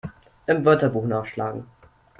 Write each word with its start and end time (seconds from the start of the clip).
Im 0.47 0.65
Wörterbuch 0.65 1.05
nachschlagen! 1.05 1.65